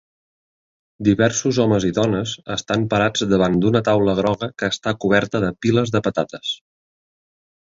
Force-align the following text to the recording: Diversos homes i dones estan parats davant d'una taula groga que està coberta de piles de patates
Diversos 1.07 1.59
homes 1.63 1.85
i 1.89 1.91
dones 1.97 2.33
estan 2.55 2.85
parats 2.93 3.27
davant 3.35 3.59
d'una 3.65 3.83
taula 3.91 4.17
groga 4.21 4.51
que 4.63 4.71
està 4.77 4.95
coberta 5.07 5.43
de 5.45 5.53
piles 5.67 5.95
de 5.99 6.03
patates 6.11 6.57